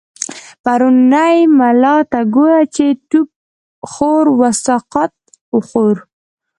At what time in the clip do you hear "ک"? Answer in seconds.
3.29-3.31